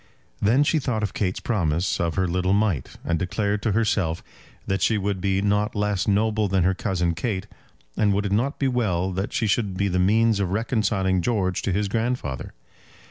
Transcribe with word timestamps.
Then 0.41 0.63
she 0.63 0.79
thought 0.79 1.03
of 1.03 1.13
Kate's 1.13 1.39
promise 1.39 1.99
of 1.99 2.15
her 2.15 2.27
little 2.27 2.53
mite, 2.53 2.95
and 3.05 3.19
declared 3.19 3.61
to 3.61 3.73
herself 3.73 4.23
that 4.65 4.81
she 4.81 4.97
would 4.97 5.17
not 5.23 5.73
be 5.73 5.77
less 5.79 6.07
noble 6.07 6.47
than 6.47 6.63
her 6.63 6.73
cousin 6.73 7.13
Kate. 7.13 7.45
And 7.95 8.11
would 8.13 8.25
it 8.25 8.31
not 8.31 8.57
be 8.57 8.67
well 8.67 9.11
that 9.11 9.31
she 9.31 9.45
should 9.45 9.77
be 9.77 9.89
the 9.89 9.99
means 9.99 10.39
of 10.39 10.49
reconciling 10.49 11.21
George 11.21 11.61
to 11.61 11.71
his 11.71 11.87
grandfather? 11.87 12.53